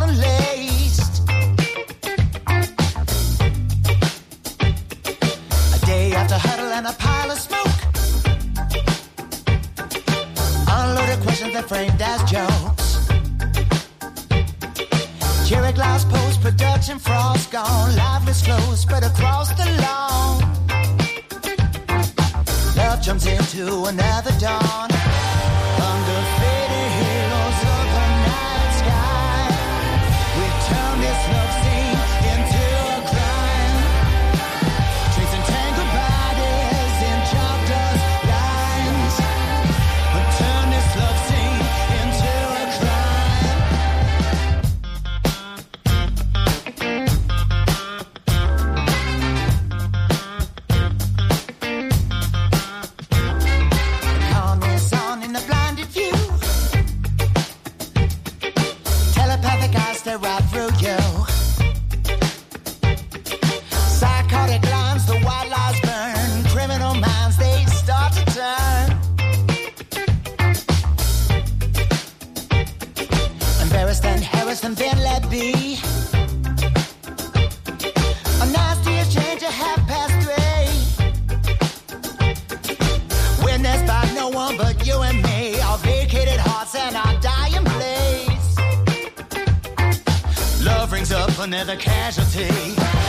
[91.46, 93.05] Another casualty.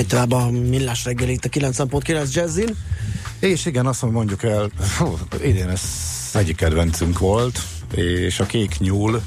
[0.00, 2.76] Megy tovább a millás reggel itt a 9.9 Jazzin.
[3.38, 5.80] És igen, azt mondjuk el, hú, idén ez
[6.34, 7.60] egyik kedvencünk volt,
[7.94, 9.22] és a Kék Nyúl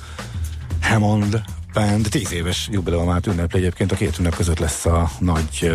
[0.82, 1.42] Hammond
[1.74, 5.72] Band 10 éves jubileumát ünnepli egyébként a két ünnep között lesz a nagy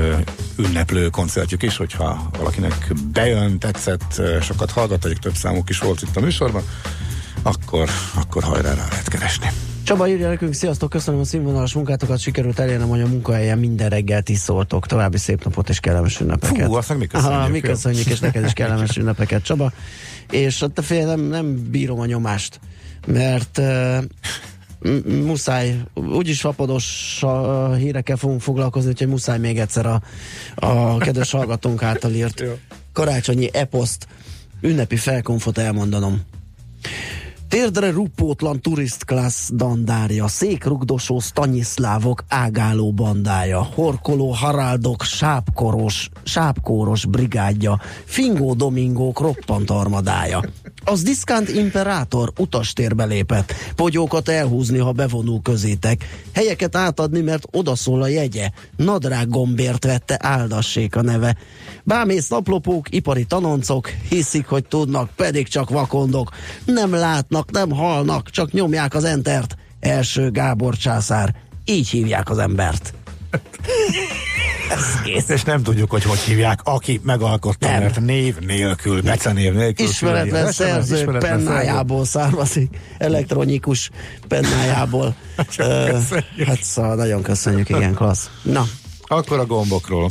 [0.56, 6.16] ünneplő koncertjük is, hogyha valakinek bejön, tetszett, sokat hallgat, egyik több számuk is volt itt
[6.16, 6.62] a műsorban,
[7.42, 9.67] akkor, akkor hajrá rá lehet keresni.
[9.88, 14.22] Csaba írja nekünk, sziasztok, köszönöm a színvonalas munkátokat, sikerült elérnem, hogy a munkahelyen minden reggel
[14.34, 14.86] szóltok.
[14.86, 16.66] További szép napot és kellemes ünnepeket.
[16.66, 17.38] Fú, azt mi köszönjük.
[17.38, 19.72] Aha, mi köszönjük, és neked is kellemes ünnepeket, Csaba.
[20.30, 22.60] És ott fél nem, nem bírom a nyomást,
[23.06, 24.04] mert uh,
[25.24, 30.02] muszáj, úgyis fapados uh, hírekkel fogunk foglalkozni, úgyhogy muszáj még egyszer a,
[30.54, 32.44] a kedves hallgatónk által írt
[32.92, 34.06] karácsonyi eposzt
[34.60, 36.20] ünnepi felkonfot elmondanom.
[37.48, 48.54] Térdre rupótlan turist class dandárja, székrugdosó staniszlávok ágáló bandája, horkoló haráldok sápkoros, sápkóros brigádja, fingó
[48.54, 50.40] domingók roppant armadája.
[50.84, 58.06] Az diszkánt imperátor utastérbe lépett, pogyókat elhúzni, ha bevonul közétek, helyeket átadni, mert odaszól a
[58.06, 61.36] jegye, nadrág gombért vette, áldassék a neve.
[61.84, 66.30] Bámész naplopók, ipari tanoncok, hiszik, hogy tudnak, pedig csak vakondok.
[66.64, 69.56] Nem látnak, nem halnak, csak nyomják az entert.
[69.80, 71.34] Első Gábor császár.
[71.64, 72.97] Így hívják az embert.
[75.26, 77.80] És nem tudjuk, hogy hogy hívják, aki megalkotta, nem.
[77.80, 79.86] mert név nélkül, becenév nélkül.
[79.86, 83.90] Ismeretlen szerző ismeretlen pennájából származik, elektronikus
[84.28, 85.14] pennájából.
[85.58, 86.02] uh,
[86.46, 88.30] hát szóval nagyon köszönjük, igen, klassz.
[88.42, 88.66] Na.
[89.06, 90.10] Akkor a gombokról.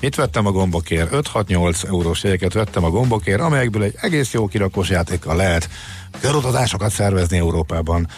[0.00, 1.08] Itt vettem a gombokért?
[1.12, 5.68] 5-6-8 eurós jegyeket vettem a gombokért, amelyekből egy egész jó kirakós játékkal lehet
[6.20, 8.08] körutazásokat szervezni Európában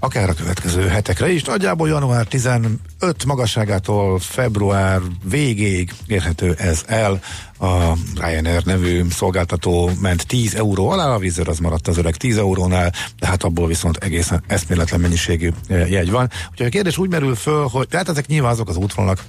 [0.00, 1.42] akár a következő hetekre is.
[1.42, 2.78] Nagyjából január 15
[3.26, 7.20] magasságától február végéig érhető ez el.
[7.58, 12.36] A Ryanair nevű szolgáltató ment 10 euró alá, a vízőr az maradt az öreg 10
[12.36, 16.30] eurónál, de hát abból viszont egészen eszméletlen mennyiségű eh, jegy van.
[16.50, 19.24] Úgyhogy a kérdés úgy merül föl, hogy tehát ezek nyilván azok az útvonalak,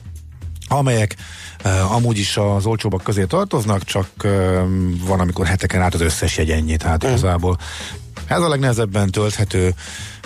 [0.71, 1.15] amelyek
[1.65, 4.31] uh, amúgy is az olcsóbbak közé tartoznak, csak uh,
[5.05, 7.07] van, amikor heteken át az összes jegy ennyi, tehát mm.
[7.07, 7.57] igazából
[8.27, 9.73] ez a legnehezebben tölthető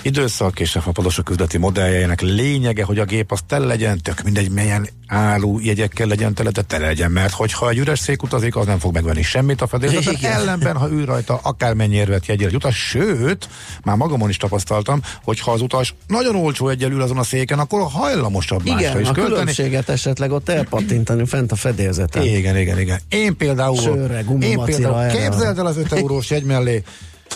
[0.03, 4.51] időszak és a fapadosok üzleti modelljeinek lényege, hogy a gép az tele legyen, tök mindegy,
[4.51, 8.65] milyen álló jegyekkel legyen tele, de tele legyen, mert hogyha egy üres szék utazik, az
[8.65, 10.31] nem fog megvenni semmit a fedélzeten.
[10.31, 13.49] Ellenben, ha ő rajta akármennyi érvet jegyel egy utas, sőt,
[13.83, 17.59] már magamon is tapasztaltam, hogy ha az utas nagyon olcsó egyel ül azon a széken,
[17.59, 19.35] akkor hajlamosabb igen, másra is a költeni.
[19.35, 22.23] különbséget esetleg ott elpattintani fent a fedélzeten.
[22.23, 22.99] Igen, igen, igen.
[23.09, 26.83] Én például, Sörre, én például képzeld el az 5 eurós jegy mellé,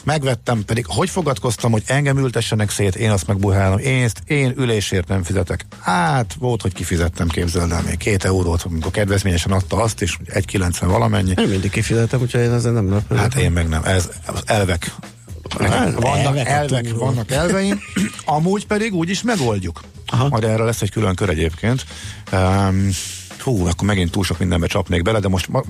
[0.03, 5.07] megvettem, pedig hogy fogadkoztam, hogy engem ültessenek szét, én azt megbuhálom, én, ezt, én ülésért
[5.07, 5.65] nem fizetek.
[5.79, 10.45] Hát volt, hogy kifizettem, képzeld el, még két eurót, amikor kedvezményesen adta azt is, egy
[10.45, 11.33] 90 valamennyi.
[11.37, 13.23] Én mindig kifizetem, úgyhogy én ezen nem lepődöm.
[13.23, 14.09] Hát én meg nem, ez
[14.45, 14.95] elvek.
[15.59, 17.79] Hát, vannak elvek, elvek vannak elveim,
[18.25, 19.81] amúgy pedig úgy is megoldjuk.
[20.05, 20.27] Aha.
[20.29, 21.85] Majd erre lesz egy külön kör egyébként.
[22.31, 22.89] Um,
[23.39, 25.63] hú, akkor megint túl sok mindenbe csapnék bele, de most ma,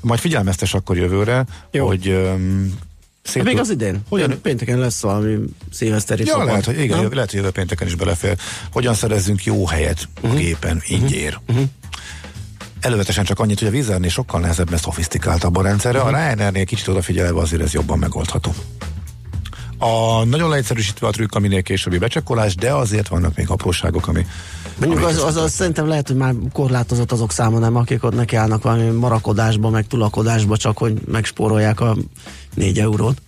[0.00, 1.86] majd figyelmeztes akkor jövőre, Jó.
[1.86, 2.78] hogy um,
[3.24, 4.02] Szép Még az idén?
[4.08, 4.40] Hogyan?
[4.42, 5.38] Pénteken lesz valami
[5.72, 8.36] szilveszteri Ja, lehet, hogy, igen, lehet, hogy jövő pénteken is belefér.
[8.72, 10.32] Hogyan szerezzünk jó helyet uh-huh.
[10.32, 11.34] a gépen, ingyen.
[11.48, 11.64] Uh-huh.
[12.80, 15.98] Elővetesen csak annyit, hogy a vízernél sokkal nehezebb, mert szofisztikáltabb a rendszerre.
[15.98, 16.14] Uh-huh.
[16.14, 18.54] A Ryanairnél kicsit odafigyelve azért ez jobban megoldható.
[19.84, 24.26] A nagyon leegyszerűsítve a trükk a minél későbbi becsekkolás, de azért vannak még apróságok, ami
[24.78, 28.62] Mondjuk az, az, az, szerintem lehet, hogy már korlátozott azok száma nem, akik ott nekiállnak
[28.62, 31.96] valami marakodásba, meg tulakodásba, csak hogy megspórolják a
[32.54, 33.22] négy eurót.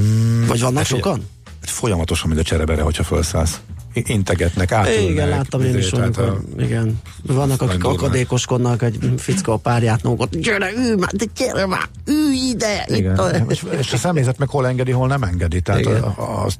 [0.00, 1.28] Mm, Vagy vannak hát, sokan?
[1.60, 3.60] Hát folyamatosan, mint a cserebere, hogyha felszállsz
[3.94, 5.10] integetnek, átülnek.
[5.10, 6.62] Igen, láttam én is, amikor, a...
[6.62, 7.00] igen.
[7.22, 8.06] Vannak, akik durva.
[8.06, 12.86] akadékoskodnak, egy fickó a párját nógot, gyere, ülj már, de gyere már, ülj ide!
[12.88, 13.12] Igen.
[13.12, 13.28] Itt a...
[13.48, 15.60] és, és a személyzet meg hol engedi, hol nem engedi.
[15.60, 16.54] Tehát a, az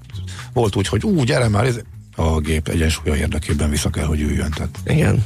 [0.52, 1.66] volt úgy, hogy ú, gyere már,
[2.16, 4.50] a gép egyensúlya érdekében vissza kell, hogy üljön.
[4.50, 4.78] Tehát.
[4.84, 5.24] Igen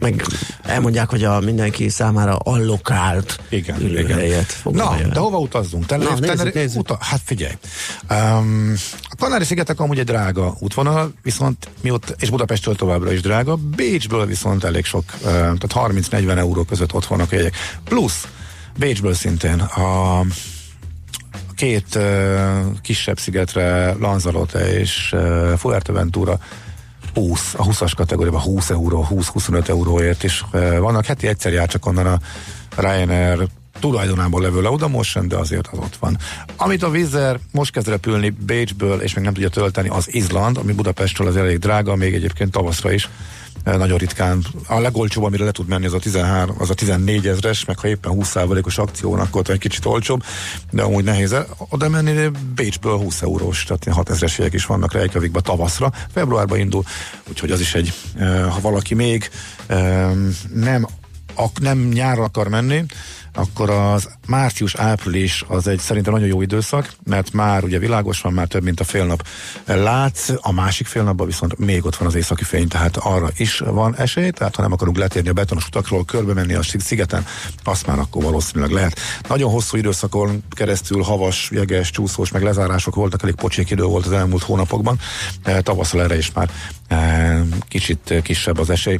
[0.00, 0.24] meg
[0.62, 4.44] elmondják, hogy a mindenki számára allokált igen, igen.
[4.64, 5.86] Na, de hova utazzunk?
[5.86, 6.80] Ten- Na, nézzük, teneri- nézzük.
[6.80, 7.52] Uta- hát figyelj,
[8.10, 14.26] um, a Kanári-szigetek amúgy egy drága útvonal, viszont mióta, és Budapestről továbbra is drága, Bécsből
[14.26, 17.54] viszont elég sok, uh, tehát 30-40 euró között ott vannak jegyek.
[17.84, 18.28] Plusz
[18.78, 20.20] Bécsből szintén a
[21.54, 22.02] két uh,
[22.82, 26.38] kisebb szigetre, Lanzarote és uh, Fuerteventura
[27.14, 31.04] 20, a 20-as kategóriában 20 euró, 20-25 euróért is uh, vannak.
[31.04, 32.18] Heti egyszer jár csak onnan a
[32.76, 33.48] Ryanair
[33.80, 36.18] tulajdonából levő Lauda Motion, de azért az ott van.
[36.56, 40.72] Amit a Vizer most kezd repülni Bécsből, és még nem tudja tölteni, az Izland, ami
[40.72, 43.08] Budapestről az elég drága, még egyébként tavaszra is
[43.64, 44.44] nagyon ritkán.
[44.66, 47.88] A legolcsóbb, amire le tud menni, az a 13, az a 14 ezres, meg ha
[47.88, 50.22] éppen 20%-os akció van, akkor egy kicsit olcsóbb,
[50.70, 51.34] de amúgy nehéz
[51.68, 55.92] oda menni, Bécsből 20 eurós, tehát 6 ezres jegyek is vannak Reykjavikba tavaszra.
[56.12, 56.84] Februárban indul,
[57.28, 57.92] úgyhogy az is egy,
[58.48, 59.30] ha valaki még
[60.54, 60.86] nem
[61.34, 62.84] ak, nem nyárra akar menni,
[63.34, 68.46] akkor az március-április az egy szerintem nagyon jó időszak, mert már ugye világos van, már
[68.46, 69.26] több mint a fél nap
[69.64, 73.58] látsz, a másik fél napban viszont még ott van az északi fény, tehát arra is
[73.58, 77.26] van esély, tehát ha nem akarunk letérni a betonos utakról, körbe menni a szigeten,
[77.64, 79.00] azt már akkor valószínűleg lehet.
[79.28, 84.12] Nagyon hosszú időszakon keresztül havas, jeges, csúszós, meg lezárások voltak, elég pocsék idő volt az
[84.12, 84.98] elmúlt hónapokban,
[85.60, 86.50] tavasszal erre is már
[86.88, 88.98] eh, kicsit kisebb az esély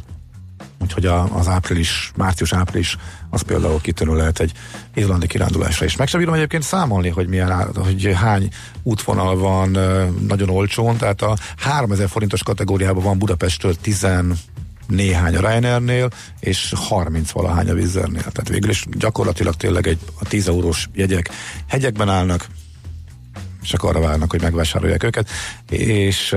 [0.81, 2.97] úgyhogy a, az április, március-április
[3.29, 4.51] az például kitörő lehet egy
[4.93, 5.95] izlandi kirándulásra is.
[5.95, 8.49] Meg sem bírom egyébként számolni, hogy milyen, hogy hány
[8.83, 9.69] útvonal van
[10.27, 14.07] nagyon olcsón, tehát a 3000 forintos kategóriában van Budapesttől 10
[14.87, 16.09] néhány a Ryanairnél,
[16.39, 18.21] és 30 valahány a Vizernél.
[18.21, 21.29] Tehát végül is gyakorlatilag tényleg egy, a 10 eurós jegyek
[21.67, 22.47] hegyekben állnak,
[23.61, 25.29] csak arra várnak, hogy megvásárolják őket.
[25.69, 26.35] És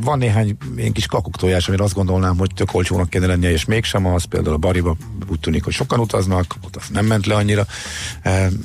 [0.00, 4.06] van néhány ilyen kis kakuktojás, amire azt gondolnám, hogy tök olcsónak kéne lennie, és mégsem
[4.06, 4.24] az.
[4.24, 4.96] Például a Bariba
[5.30, 7.66] úgy tűnik, hogy sokan utaznak, ott az nem ment le annyira,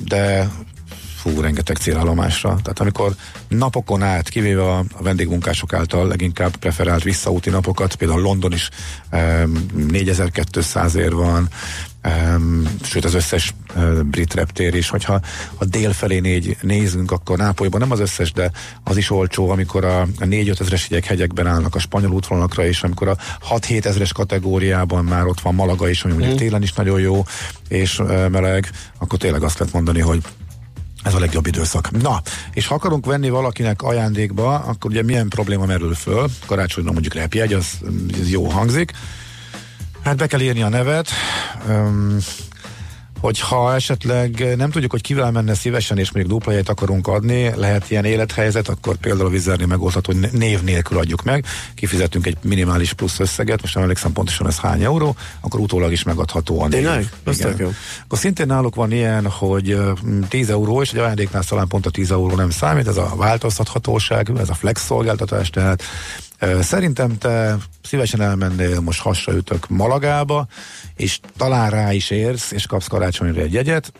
[0.04, 0.50] de
[1.18, 2.48] fú, rengeteg célállomásra.
[2.48, 3.14] Tehát amikor
[3.48, 8.68] napokon át, kivéve a, a vendégmunkások által leginkább preferált visszaúti napokat, például London is
[9.12, 11.48] um, 4200 ér van,
[12.82, 13.54] sőt az összes
[14.04, 15.20] brit reptér is, hogyha
[15.58, 18.50] a dél felé négy, nézünk, akkor Nápolyban nem az összes, de
[18.84, 22.82] az is olcsó, amikor a, a 4-5 ezres jegyek hegyekben állnak a spanyol útvonalakra, és
[22.82, 23.16] amikor a
[23.50, 26.36] 6-7 ezres kategóriában már ott van Malaga is, ami mm.
[26.36, 27.24] télen is nagyon jó,
[27.68, 30.22] és meleg, akkor tényleg azt lehet mondani, hogy
[31.02, 31.90] ez a legjobb időszak.
[32.02, 32.22] Na,
[32.52, 36.28] és ha akarunk venni valakinek ajándékba, akkor ugye milyen probléma merül föl?
[36.46, 37.66] Karácsonyra mondjuk repjegy, az,
[38.20, 38.92] az jó hangzik.
[40.02, 41.08] Hát be kell írni a nevet.
[41.68, 42.18] Um,
[43.20, 47.90] hogyha esetleg nem tudjuk, hogy kivel menne szívesen, és még dupla jegyet akarunk adni, lehet
[47.90, 51.44] ilyen élethelyzet, akkor például a vizerni megoldható, hogy név nélkül adjuk meg,
[51.74, 56.02] kifizetünk egy minimális plusz összeget, most nem emlékszem pontosan ez hány euró, akkor utólag is
[56.02, 56.82] megadható a név.
[56.82, 57.12] Tényleg?
[58.04, 59.78] Akkor szintén náluk van ilyen, hogy
[60.28, 64.30] 10 euró, és egy ajándéknál talán pont a 10 euró nem számít, ez a változtathatóság,
[64.38, 65.82] ez a flex szolgáltatás, tehát
[66.60, 70.46] Szerintem te szívesen elmennél most hasraütök Malagába,
[70.96, 73.92] és talán rá is érsz, és kapsz karácsonyra egy jegyet,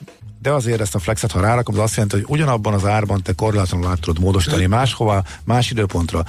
[0.43, 3.33] de azért ezt a flexet, ha rárakom, az azt jelenti, hogy ugyanabban az árban te
[3.33, 6.25] korlátlanul át tudod módosítani máshova, más időpontra,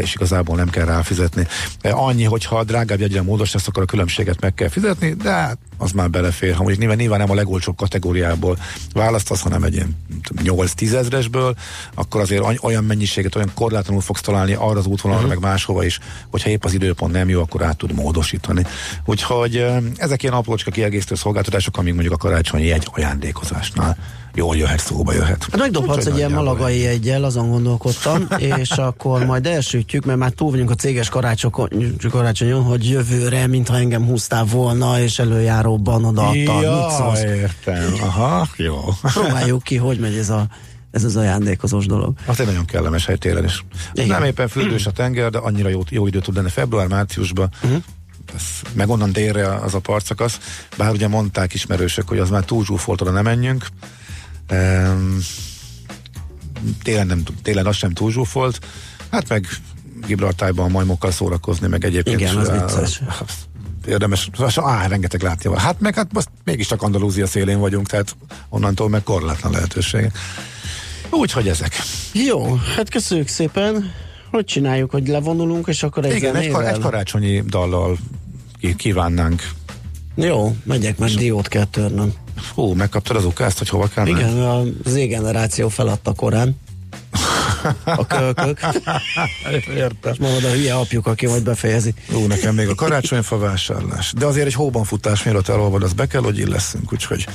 [0.00, 1.46] és igazából nem kell ráfizetni.
[1.82, 6.10] Annyi, hogyha drágább jegyre módosítasz, akkor a különbséget meg kell fizetni, de hát az már
[6.10, 6.50] belefér.
[6.50, 8.58] Ha mondjuk nyilván, nyilván nem a legolcsóbb kategóriából
[8.92, 9.96] választasz, hanem egy ilyen
[10.36, 11.56] 8-10 ezresből,
[11.94, 15.40] akkor azért olyan mennyiséget, olyan korlátlanul fogsz találni arra az útvonalra, uh-huh.
[15.40, 15.98] meg máshova is,
[16.30, 18.66] hogyha épp az időpont nem jó, akkor át tud módosítani.
[19.04, 19.66] Úgyhogy
[19.96, 23.96] ezek ilyen aprócska kiegészítő szolgáltatások, amik mondjuk a karácsonyi egy ajándékozásnál
[24.38, 25.46] jól jöhet, szóba jöhet.
[25.50, 28.26] Hát megdobhatsz egy ilyen malagai egyel, azon gondolkodtam,
[28.60, 31.08] és akkor majd elsütjük, mert már túl vagyunk a céges
[32.10, 36.62] karácsonyon, hogy jövőre, mintha engem húztál volna, és előjáróban odaadtad.
[36.62, 37.92] Ja, értem.
[38.00, 38.78] Aha, jó.
[39.02, 40.46] Próbáljuk ki, hogy megy ez a
[40.90, 42.14] ez az ajándékozós dolog.
[42.26, 43.64] Az egy nagyon kellemes hely télen is.
[43.92, 44.08] Igen.
[44.08, 47.48] Nem éppen fürdős a tenger, de annyira jó, jó idő tud lenni február-márciusban.
[47.62, 47.82] Uh-huh
[48.72, 50.38] meg onnan délre az a partszakasz,
[50.76, 53.66] bár ugye mondták ismerősök, hogy az már túl zsúfolt, oda nem menjünk,
[54.50, 55.18] Um,
[56.82, 58.58] télen, nem, télen az sem túl zsúfolt,
[59.10, 59.46] hát meg
[60.06, 63.00] Gibraltárban a majmokkal szórakozni, meg egyébként Igen, az vicces.
[63.86, 65.58] Érdemes, á, rengeteg látja van.
[65.58, 66.28] Hát meg hát most
[66.68, 68.16] csak Andalúzia szélén vagyunk, tehát
[68.48, 70.10] onnantól meg korlátlan lehetőség.
[71.10, 71.76] Úgyhogy ezek.
[72.12, 73.92] Jó, hát köszönjük szépen.
[74.30, 77.98] Hogy csináljuk, hogy levonulunk, és akkor egy Igen, egy, egy karácsonyi dallal
[78.76, 79.42] kívánnánk.
[80.14, 82.12] Jó, megyek, mert diót kell törnöm.
[82.54, 86.56] Hú, megkaptad az ukázt, hogy hova kell Igen, a Z-generáció feladta korán.
[87.84, 88.60] A kölkök.
[89.76, 90.12] Értem.
[90.12, 91.94] És mondod a hülye apjuk, aki majd befejezi.
[92.12, 94.12] Ú, nekem még a karácsonyfa vásárlás.
[94.16, 97.26] De azért egy hóban futás, mielőtt elolvad, az be kell, hogy illeszünk, úgyhogy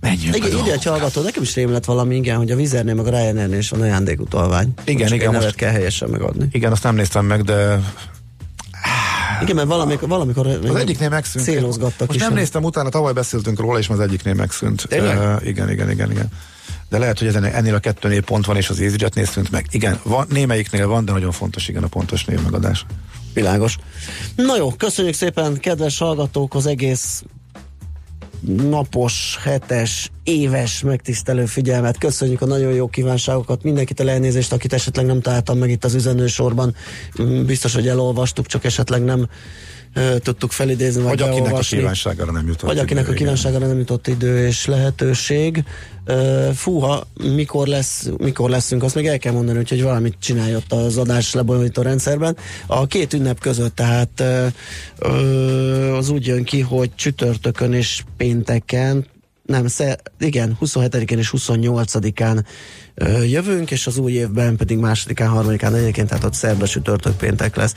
[0.00, 3.10] Menjünk igen, ide hallgató, nekem is rém lett valami, igen, hogy a Vizernél meg a
[3.10, 4.72] Ryanairnél is van ajándékutalvány.
[4.84, 5.32] Igen, igen.
[5.32, 6.48] Most kell helyesen megadni.
[6.52, 7.80] Igen, azt nem néztem meg, de
[9.42, 11.44] igen, mert valamikor, valamikor az egyiknél megszűnt.
[11.44, 14.86] Célozgattak Most is nem néztem utána, tavaly beszéltünk róla, és az egyiknél megszűnt.
[14.90, 16.28] Uh, igen, igen, igen, igen.
[16.88, 19.66] De lehet, hogy ezen, ennél a kettőnél pont van, és az EasyJetnél szűnt meg.
[19.70, 22.86] Igen, van, némelyiknél van, de nagyon fontos, igen, a pontos névmegadás.
[23.34, 23.76] Világos.
[24.36, 27.22] Na jó, köszönjük szépen, kedves hallgatók, az egész
[28.46, 31.98] napos, hetes, éves megtisztelő figyelmet.
[31.98, 35.94] Köszönjük a nagyon jó kívánságokat, mindenkit a elnézést, akit esetleg nem találtam meg itt az
[35.94, 36.74] üzenősorban.
[37.22, 39.28] Mm, biztos, hogy elolvastuk, csak esetleg nem
[40.18, 43.78] tudtuk felidézni, vagy, vagy akinek a kívánságára nem jutott Vagy idő, akinek a kívánságára nem
[43.78, 45.64] jutott idő és lehetőség.
[46.54, 50.96] Fúha, mikor, lesz, mikor leszünk, azt még el kell mondani, hogy valamit csinálj ott az
[50.96, 52.36] adás lebonyolító rendszerben.
[52.66, 54.22] A két ünnep között, tehát
[55.92, 59.06] az úgy jön ki, hogy csütörtökön és pénteken
[59.48, 62.44] nem, sze, igen, 27-én és 28-án
[62.94, 67.56] ö, jövünk, és az új évben pedig másodikán, harmadikán, negyedikén, tehát ott szerda, csütörtök, péntek
[67.56, 67.74] lesz.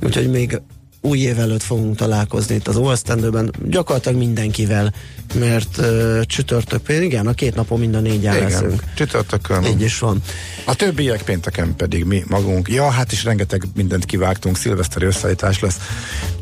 [0.00, 0.60] Úgyhogy még
[1.02, 4.92] új év előtt fogunk találkozni itt az Olsztendőben, gyakorlatilag mindenkivel,
[5.34, 8.82] mert uh, csütörtök, igen, a két napon mind a négyen igen, leszünk.
[8.94, 9.64] csütörtökön.
[9.64, 10.22] Így is van.
[10.64, 12.68] A többiek pénteken pedig mi magunk.
[12.68, 15.76] Ja, hát is rengeteg mindent kivágtunk, szilveszteri összeállítás lesz.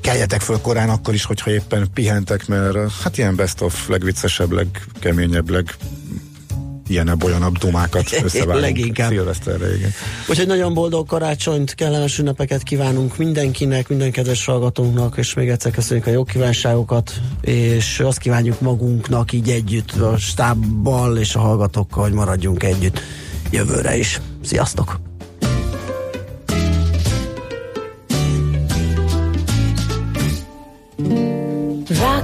[0.00, 5.50] Keljetek föl korán akkor is, hogyha éppen pihentek, mert hát ilyen best of, legviccesebb, legkeményebb,
[5.50, 5.74] leg
[6.90, 9.10] ilyenebb, olyanabb dumákat összevágunk Leginkább.
[9.10, 9.90] szilveszterre, igen.
[10.28, 16.06] Úgyhogy nagyon boldog karácsonyt, kellemes ünnepeket kívánunk mindenkinek, minden kedves hallgatónknak, és még egyszer köszönjük
[16.06, 22.12] a jó kívánságokat, és azt kívánjuk magunknak így együtt, a stábbal és a hallgatókkal, hogy
[22.12, 23.00] maradjunk együtt
[23.50, 24.20] jövőre is.
[24.44, 25.00] Sziasztok!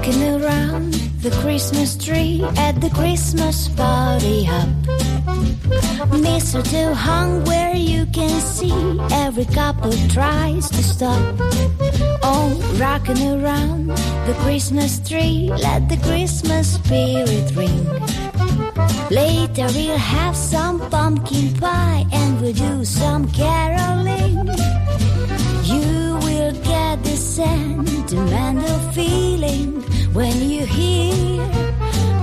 [0.06, 0.35] Around
[1.30, 4.68] the Christmas tree at the Christmas party hop.
[6.12, 11.34] Mistletoe hung where you can see every couple tries to stop.
[12.22, 13.88] Oh, rocking around
[14.28, 17.84] the Christmas tree, let the Christmas spirit ring.
[19.10, 24.46] Later we'll have some pumpkin pie and we'll do some caroling.
[25.64, 27.16] You will get the
[28.08, 29.82] sentimental feeling
[30.12, 31.42] when you hear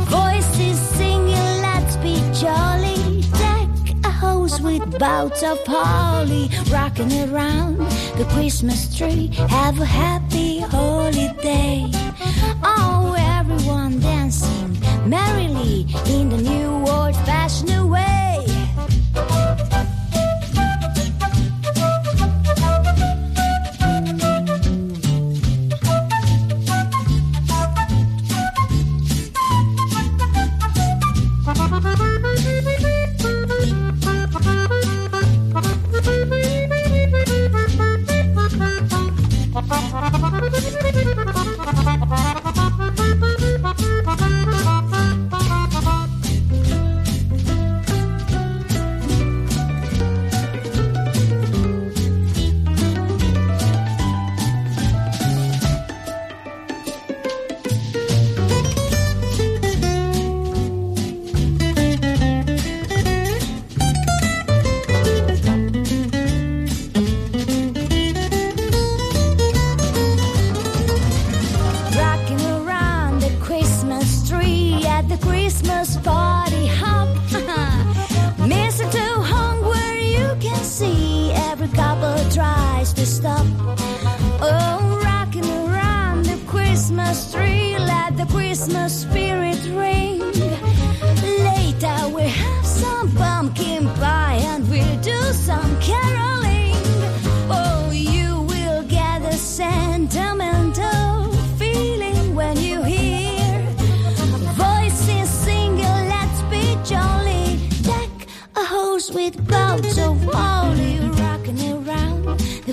[0.08, 3.22] voices singing, let's be jolly.
[3.34, 3.70] Deck
[4.06, 7.78] a house with boughs of holly, rocking around
[8.18, 9.28] the Christmas tree.
[9.50, 11.90] Have a happy holiday.
[12.64, 18.14] Oh, everyone dancing merrily in the new old fashioned way.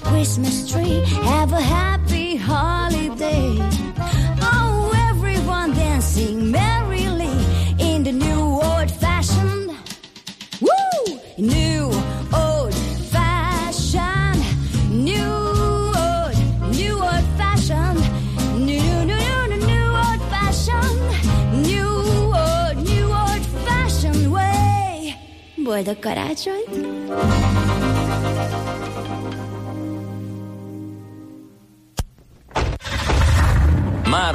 [0.01, 1.03] The Christmas tree.
[1.25, 3.57] Have a happy holiday.
[4.43, 7.33] Oh, everyone dancing merrily
[7.79, 9.75] in the new old fashioned.
[10.61, 11.19] Woo!
[11.39, 11.91] New
[12.33, 12.75] old
[13.11, 14.45] fashioned.
[14.91, 15.33] New
[16.07, 16.37] old,
[16.77, 18.01] new old fashioned.
[18.59, 21.01] New, new, new, new, new old fashioned.
[21.67, 21.89] New
[22.45, 25.17] old, new old fashioned way.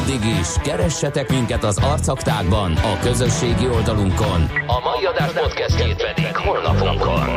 [0.00, 4.50] Addig is, keressetek minket az arcaktákban, a közösségi oldalunkon.
[4.66, 7.28] A mai adás podcastjét pedig holnapunkon.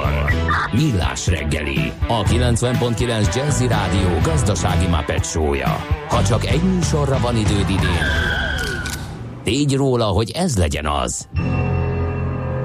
[0.72, 5.86] Millás reggeli, a 90.9 Jazzy Rádió gazdasági Muppet show-ja.
[6.10, 8.08] Ha csak egy műsorra van időd idén,
[9.44, 11.28] tégy róla, hogy ez legyen az.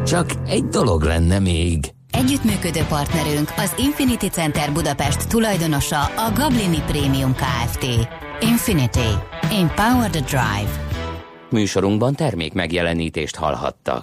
[0.06, 1.92] Csak egy dolog lenne még.
[2.10, 7.86] Együttműködő partnerünk az Infinity Center Budapest tulajdonosa a Gablini Premium Kft.
[8.40, 9.37] Infinity.
[9.52, 10.86] Empower the Drive.
[11.50, 13.96] Műsorunkban termék megjelenítést hallhattak.